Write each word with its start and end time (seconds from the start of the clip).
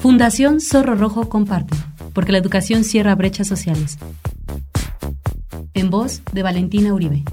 Fundación 0.00 0.60
Zorro 0.60 0.94
Rojo 0.94 1.28
comparte, 1.28 1.76
porque 2.14 2.30
la 2.30 2.38
educación 2.38 2.84
cierra 2.84 3.16
brechas 3.16 3.48
sociales. 3.48 3.98
En 5.74 5.90
voz 5.90 6.22
de 6.32 6.44
Valentina 6.44 6.94
Uribe. 6.94 7.24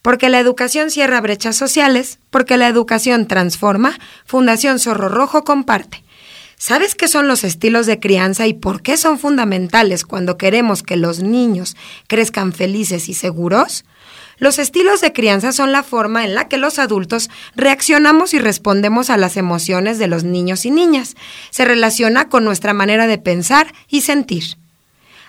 Porque 0.00 0.28
la 0.28 0.38
educación 0.38 0.92
cierra 0.92 1.20
brechas 1.20 1.56
sociales, 1.56 2.20
porque 2.30 2.56
la 2.56 2.68
educación 2.68 3.26
transforma, 3.26 3.98
Fundación 4.24 4.78
Zorro 4.78 5.08
Rojo 5.08 5.42
comparte. 5.42 6.04
¿Sabes 6.56 6.94
qué 6.94 7.08
son 7.08 7.28
los 7.28 7.42
estilos 7.44 7.86
de 7.86 8.00
crianza 8.00 8.46
y 8.46 8.54
por 8.54 8.80
qué 8.80 8.96
son 8.96 9.18
fundamentales 9.18 10.04
cuando 10.04 10.36
queremos 10.38 10.82
que 10.82 10.96
los 10.96 11.20
niños 11.20 11.76
crezcan 12.06 12.52
felices 12.52 13.08
y 13.08 13.14
seguros? 13.14 13.84
Los 14.38 14.58
estilos 14.58 15.00
de 15.00 15.12
crianza 15.12 15.52
son 15.52 15.72
la 15.72 15.82
forma 15.82 16.24
en 16.24 16.34
la 16.34 16.48
que 16.48 16.58
los 16.58 16.78
adultos 16.78 17.28
reaccionamos 17.56 18.34
y 18.34 18.38
respondemos 18.38 19.10
a 19.10 19.16
las 19.16 19.36
emociones 19.36 19.98
de 19.98 20.06
los 20.06 20.22
niños 20.24 20.64
y 20.64 20.70
niñas. 20.70 21.16
Se 21.50 21.64
relaciona 21.64 22.28
con 22.28 22.44
nuestra 22.44 22.72
manera 22.72 23.06
de 23.06 23.18
pensar 23.18 23.74
y 23.88 24.02
sentir. 24.02 24.56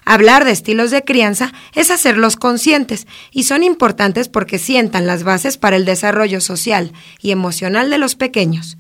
Hablar 0.06 0.46
de 0.46 0.52
estilos 0.52 0.92
de 0.92 1.04
crianza 1.04 1.54
es 1.74 1.92
hacerlos 1.92 2.36
conscientes 2.36 3.08
y 3.32 3.44
son 3.44 3.64
importantes 3.64 4.30
porque 4.30 4.58
sientan 4.58 5.08
las 5.08 5.24
bases 5.24 5.58
para 5.58 5.76
el 5.76 5.86
desarrollo 5.86 6.42
social 6.42 6.94
y 7.22 7.32
emocional 7.32 7.90
de 7.90 7.98
los 7.98 8.16
pequeños. 8.16 8.78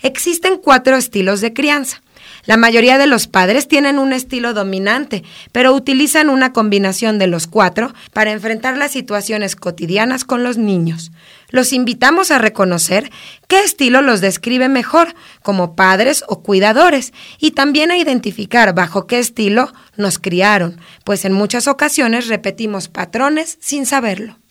Existen 0.00 0.58
cuatro 0.58 0.96
estilos 0.96 1.40
de 1.40 1.52
crianza. 1.52 2.01
La 2.44 2.56
mayoría 2.56 2.98
de 2.98 3.06
los 3.06 3.28
padres 3.28 3.68
tienen 3.68 4.00
un 4.00 4.12
estilo 4.12 4.52
dominante, 4.52 5.22
pero 5.52 5.72
utilizan 5.72 6.28
una 6.28 6.52
combinación 6.52 7.18
de 7.18 7.28
los 7.28 7.46
cuatro 7.46 7.94
para 8.12 8.32
enfrentar 8.32 8.76
las 8.76 8.90
situaciones 8.90 9.54
cotidianas 9.54 10.24
con 10.24 10.42
los 10.42 10.58
niños. 10.58 11.12
Los 11.50 11.72
invitamos 11.72 12.32
a 12.32 12.38
reconocer 12.38 13.12
qué 13.46 13.60
estilo 13.60 14.02
los 14.02 14.20
describe 14.20 14.68
mejor 14.68 15.14
como 15.42 15.76
padres 15.76 16.24
o 16.26 16.42
cuidadores 16.42 17.12
y 17.38 17.52
también 17.52 17.92
a 17.92 17.98
identificar 17.98 18.74
bajo 18.74 19.06
qué 19.06 19.20
estilo 19.20 19.72
nos 19.96 20.18
criaron, 20.18 20.80
pues 21.04 21.24
en 21.24 21.32
muchas 21.32 21.68
ocasiones 21.68 22.26
repetimos 22.26 22.88
patrones 22.88 23.58
sin 23.60 23.86
saberlo. 23.86 24.41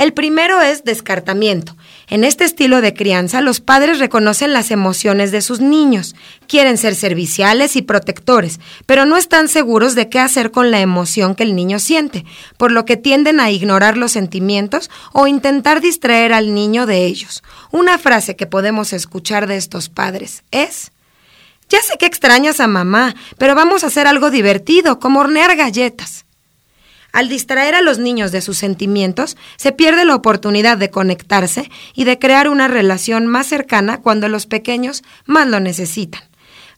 El 0.00 0.14
primero 0.14 0.62
es 0.62 0.82
descartamiento. 0.82 1.76
En 2.08 2.24
este 2.24 2.44
estilo 2.44 2.80
de 2.80 2.94
crianza, 2.94 3.42
los 3.42 3.60
padres 3.60 3.98
reconocen 3.98 4.54
las 4.54 4.70
emociones 4.70 5.30
de 5.30 5.42
sus 5.42 5.60
niños, 5.60 6.16
quieren 6.46 6.78
ser 6.78 6.94
serviciales 6.94 7.76
y 7.76 7.82
protectores, 7.82 8.60
pero 8.86 9.04
no 9.04 9.18
están 9.18 9.48
seguros 9.48 9.94
de 9.94 10.08
qué 10.08 10.18
hacer 10.18 10.52
con 10.52 10.70
la 10.70 10.80
emoción 10.80 11.34
que 11.34 11.42
el 11.42 11.54
niño 11.54 11.78
siente, 11.78 12.24
por 12.56 12.72
lo 12.72 12.86
que 12.86 12.96
tienden 12.96 13.40
a 13.40 13.50
ignorar 13.50 13.98
los 13.98 14.12
sentimientos 14.12 14.88
o 15.12 15.26
intentar 15.26 15.82
distraer 15.82 16.32
al 16.32 16.54
niño 16.54 16.86
de 16.86 17.04
ellos. 17.04 17.42
Una 17.70 17.98
frase 17.98 18.36
que 18.36 18.46
podemos 18.46 18.94
escuchar 18.94 19.46
de 19.46 19.58
estos 19.58 19.90
padres 19.90 20.44
es, 20.50 20.92
ya 21.68 21.82
sé 21.82 21.98
que 21.98 22.06
extrañas 22.06 22.60
a 22.60 22.68
mamá, 22.68 23.14
pero 23.36 23.54
vamos 23.54 23.84
a 23.84 23.88
hacer 23.88 24.06
algo 24.06 24.30
divertido, 24.30 24.98
como 24.98 25.20
hornear 25.20 25.56
galletas. 25.56 26.24
Al 27.12 27.28
distraer 27.28 27.74
a 27.74 27.82
los 27.82 27.98
niños 27.98 28.32
de 28.32 28.40
sus 28.40 28.58
sentimientos, 28.58 29.36
se 29.56 29.72
pierde 29.72 30.04
la 30.04 30.14
oportunidad 30.14 30.78
de 30.78 30.90
conectarse 30.90 31.70
y 31.94 32.04
de 32.04 32.18
crear 32.18 32.48
una 32.48 32.68
relación 32.68 33.26
más 33.26 33.46
cercana 33.46 34.00
cuando 34.00 34.28
los 34.28 34.46
pequeños 34.46 35.02
más 35.26 35.48
lo 35.48 35.60
necesitan. 35.60 36.22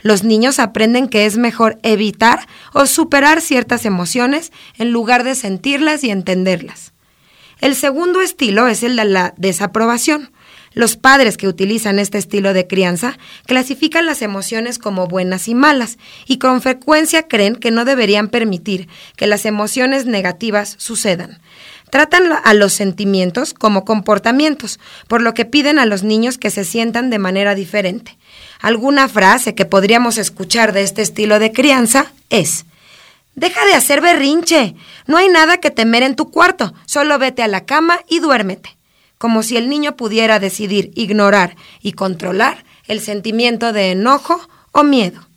Los 0.00 0.24
niños 0.24 0.58
aprenden 0.58 1.08
que 1.08 1.26
es 1.26 1.36
mejor 1.38 1.78
evitar 1.82 2.46
o 2.72 2.86
superar 2.86 3.40
ciertas 3.40 3.84
emociones 3.84 4.52
en 4.76 4.90
lugar 4.90 5.22
de 5.22 5.34
sentirlas 5.34 6.02
y 6.02 6.10
entenderlas. 6.10 6.92
El 7.60 7.76
segundo 7.76 8.20
estilo 8.20 8.66
es 8.66 8.82
el 8.82 8.96
de 8.96 9.04
la 9.04 9.34
desaprobación. 9.36 10.32
Los 10.74 10.96
padres 10.96 11.36
que 11.36 11.48
utilizan 11.48 11.98
este 11.98 12.18
estilo 12.18 12.54
de 12.54 12.66
crianza 12.66 13.18
clasifican 13.46 14.06
las 14.06 14.22
emociones 14.22 14.78
como 14.78 15.06
buenas 15.06 15.48
y 15.48 15.54
malas 15.54 15.98
y 16.26 16.38
con 16.38 16.62
frecuencia 16.62 17.28
creen 17.28 17.56
que 17.56 17.70
no 17.70 17.84
deberían 17.84 18.28
permitir 18.28 18.88
que 19.16 19.26
las 19.26 19.44
emociones 19.44 20.06
negativas 20.06 20.74
sucedan. 20.78 21.40
Tratan 21.90 22.32
a 22.42 22.54
los 22.54 22.72
sentimientos 22.72 23.52
como 23.52 23.84
comportamientos, 23.84 24.80
por 25.08 25.20
lo 25.20 25.34
que 25.34 25.44
piden 25.44 25.78
a 25.78 25.84
los 25.84 26.02
niños 26.02 26.38
que 26.38 26.48
se 26.48 26.64
sientan 26.64 27.10
de 27.10 27.18
manera 27.18 27.54
diferente. 27.54 28.16
Alguna 28.60 29.08
frase 29.08 29.54
que 29.54 29.66
podríamos 29.66 30.16
escuchar 30.16 30.72
de 30.72 30.84
este 30.84 31.02
estilo 31.02 31.38
de 31.38 31.52
crianza 31.52 32.12
es, 32.30 32.64
Deja 33.34 33.64
de 33.64 33.72
hacer 33.72 34.02
berrinche. 34.02 34.74
No 35.06 35.16
hay 35.16 35.28
nada 35.28 35.56
que 35.56 35.70
temer 35.70 36.02
en 36.02 36.16
tu 36.16 36.30
cuarto. 36.30 36.74
Solo 36.84 37.18
vete 37.18 37.42
a 37.42 37.48
la 37.48 37.64
cama 37.64 37.98
y 38.06 38.18
duérmete 38.18 38.76
como 39.22 39.44
si 39.44 39.56
el 39.56 39.68
niño 39.68 39.94
pudiera 39.94 40.40
decidir 40.40 40.90
ignorar 40.96 41.54
y 41.80 41.92
controlar 41.92 42.64
el 42.88 42.98
sentimiento 42.98 43.72
de 43.72 43.92
enojo 43.92 44.40
o 44.72 44.82
miedo. 44.82 45.28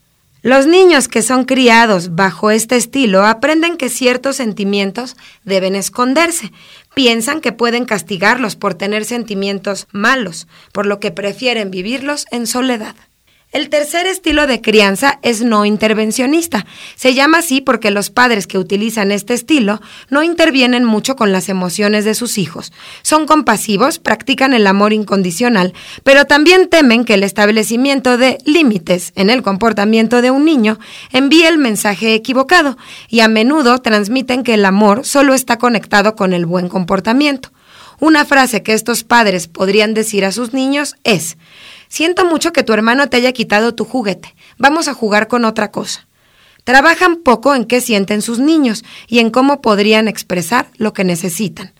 Los 0.41 0.65
niños 0.65 1.07
que 1.07 1.21
son 1.21 1.45
criados 1.45 2.15
bajo 2.15 2.49
este 2.49 2.77
estilo 2.77 3.27
aprenden 3.27 3.77
que 3.77 3.89
ciertos 3.89 4.37
sentimientos 4.37 5.15
deben 5.43 5.75
esconderse. 5.75 6.51
Piensan 6.95 7.41
que 7.41 7.51
pueden 7.51 7.85
castigarlos 7.85 8.55
por 8.55 8.73
tener 8.73 9.05
sentimientos 9.05 9.85
malos, 9.91 10.47
por 10.73 10.87
lo 10.87 10.99
que 10.99 11.11
prefieren 11.11 11.69
vivirlos 11.69 12.25
en 12.31 12.47
soledad. 12.47 12.95
El 13.51 13.69
tercer 13.69 14.05
estilo 14.05 14.47
de 14.47 14.59
crianza 14.59 15.17
es 15.21 15.41
no 15.41 15.63
intervencionista. 15.63 16.65
Se 16.95 17.13
llama 17.13 17.37
así 17.37 17.61
porque 17.61 17.89
los 17.89 18.09
padres 18.09 18.47
que 18.47 18.57
utilizan 18.57 19.13
este 19.13 19.33
estilo 19.33 19.79
no 20.09 20.23
intervienen 20.23 20.83
mucho 20.83 21.15
con 21.15 21.31
las 21.31 21.47
emociones 21.47 22.03
de 22.03 22.15
sus 22.15 22.37
hijos. 22.37 22.73
Son 23.01 23.25
compasivos, 23.25 23.99
practican 23.99 24.53
el 24.53 24.67
amor 24.67 24.91
incondicional, 24.91 25.73
pero 26.03 26.25
también 26.25 26.67
temen 26.67 27.05
que 27.05 27.13
el 27.13 27.23
establecimiento 27.23 28.17
de 28.17 28.39
límites 28.43 29.13
en 29.15 29.29
el 29.29 29.41
comportamiento 29.41 30.21
de 30.21 30.31
un 30.31 30.43
niño 30.43 30.77
envíe 31.13 31.45
el 31.45 31.57
mensaje 31.57 32.13
equivocado 32.13 32.77
y 33.07 33.21
a 33.21 33.29
menudo 33.29 33.79
transmiten 33.79 34.43
que 34.43 34.55
el 34.55 34.65
amor 34.65 35.05
solo 35.05 35.33
está 35.33 35.57
conectado 35.57 36.17
con 36.17 36.33
el 36.33 36.45
buen 36.45 36.67
comportamiento. 36.67 37.54
Una 37.99 38.25
frase 38.25 38.63
que 38.63 38.73
estos 38.73 39.03
padres 39.03 39.47
podrían 39.47 39.93
decir 39.93 40.25
a 40.25 40.31
sus 40.31 40.53
niños 40.53 40.95
es, 41.03 41.37
Siento 41.87 42.25
mucho 42.25 42.51
que 42.51 42.63
tu 42.63 42.73
hermano 42.73 43.09
te 43.09 43.17
haya 43.17 43.31
quitado 43.31 43.73
tu 43.73 43.85
juguete. 43.85 44.35
Vamos 44.57 44.87
a 44.87 44.93
jugar 44.93 45.27
con 45.27 45.45
otra 45.45 45.71
cosa. 45.71 46.07
Trabajan 46.63 47.17
poco 47.17 47.53
en 47.53 47.65
qué 47.65 47.79
sienten 47.79 48.21
sus 48.21 48.39
niños 48.39 48.83
y 49.07 49.19
en 49.19 49.29
cómo 49.29 49.61
podrían 49.61 50.07
expresar 50.07 50.67
lo 50.77 50.93
que 50.93 51.03
necesitan. 51.03 51.73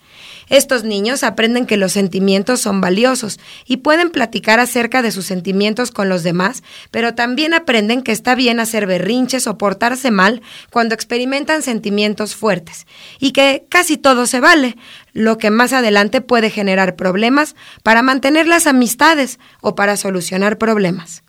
Estos 0.50 0.84
niños 0.84 1.24
aprenden 1.24 1.66
que 1.66 1.78
los 1.78 1.92
sentimientos 1.92 2.62
son 2.62 2.82
valiosos 2.82 3.40
y 3.66 3.78
pueden 3.78 4.12
platicar 4.12 4.60
acerca 4.60 5.02
de 5.02 5.12
sus 5.12 5.26
sentimientos 5.26 5.92
con 5.92 6.10
los 6.10 6.24
demás, 6.24 6.64
pero 6.92 7.16
también 7.16 7.54
aprenden 7.54 8.04
que 8.04 8.12
está 8.12 8.36
bien 8.36 8.60
hacer 8.60 8.86
berrinches 8.86 9.48
o 9.48 9.58
portarse 9.58 10.12
mal 10.12 10.42
cuando 10.70 10.94
experimentan 10.94 11.62
sentimientos 11.62 12.36
fuertes 12.36 12.86
y 13.20 13.32
que 13.32 13.66
casi 13.70 13.98
todo 13.98 14.28
se 14.28 14.40
vale, 14.40 14.78
lo 15.14 15.38
que 15.38 15.50
más 15.50 15.74
adelante 15.74 16.22
puede 16.22 16.50
generar 16.50 16.96
problemas 16.96 17.56
para 17.84 18.02
mantener 18.02 18.48
las 18.48 18.68
amistades 18.68 19.40
o 19.62 19.76
para 19.76 19.98
solucionar 19.98 20.58
problemas. 20.58 21.24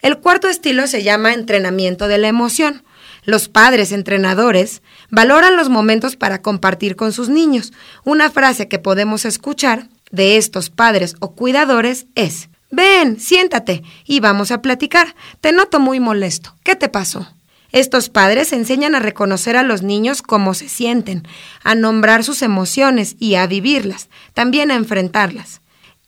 El 0.00 0.18
cuarto 0.18 0.48
estilo 0.48 0.86
se 0.86 1.02
llama 1.02 1.34
entrenamiento 1.34 2.06
de 2.06 2.18
la 2.18 2.28
emoción. 2.28 2.84
Los 3.24 3.48
padres 3.48 3.92
entrenadores 3.92 4.82
valoran 5.10 5.56
los 5.56 5.68
momentos 5.68 6.16
para 6.16 6.42
compartir 6.42 6.96
con 6.96 7.12
sus 7.12 7.28
niños. 7.28 7.72
Una 8.04 8.30
frase 8.30 8.68
que 8.68 8.78
podemos 8.78 9.24
escuchar 9.24 9.88
de 10.10 10.36
estos 10.36 10.70
padres 10.70 11.16
o 11.20 11.32
cuidadores 11.32 12.06
es, 12.14 12.48
ven, 12.70 13.20
siéntate 13.20 13.82
y 14.04 14.20
vamos 14.20 14.50
a 14.50 14.62
platicar. 14.62 15.14
Te 15.40 15.52
noto 15.52 15.80
muy 15.80 16.00
molesto. 16.00 16.54
¿Qué 16.62 16.76
te 16.76 16.88
pasó? 16.88 17.28
Estos 17.70 18.08
padres 18.08 18.52
enseñan 18.54 18.94
a 18.94 19.00
reconocer 19.00 19.56
a 19.56 19.62
los 19.62 19.82
niños 19.82 20.22
cómo 20.22 20.54
se 20.54 20.70
sienten, 20.70 21.28
a 21.62 21.74
nombrar 21.74 22.24
sus 22.24 22.40
emociones 22.40 23.16
y 23.18 23.34
a 23.34 23.46
vivirlas, 23.46 24.08
también 24.32 24.70
a 24.70 24.74
enfrentarlas. 24.74 25.60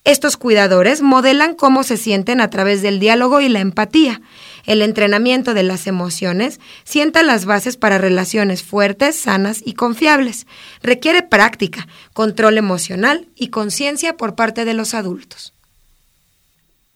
Estos 0.04 0.38
cuidadores 0.38 1.02
modelan 1.02 1.54
cómo 1.54 1.82
se 1.82 1.98
sienten 1.98 2.40
a 2.40 2.48
través 2.48 2.80
del 2.80 3.00
diálogo 3.00 3.40
y 3.42 3.50
la 3.50 3.60
empatía. 3.60 4.22
El 4.64 4.80
entrenamiento 4.80 5.52
de 5.52 5.62
las 5.62 5.86
emociones 5.86 6.58
sienta 6.84 7.22
las 7.22 7.44
bases 7.44 7.76
para 7.76 7.98
relaciones 7.98 8.62
fuertes, 8.62 9.16
sanas 9.16 9.60
y 9.64 9.74
confiables. 9.74 10.46
Requiere 10.82 11.22
práctica, 11.22 11.86
control 12.14 12.56
emocional 12.56 13.28
y 13.36 13.48
conciencia 13.48 14.16
por 14.16 14.34
parte 14.34 14.64
de 14.64 14.74
los 14.74 14.94
adultos. 14.94 15.52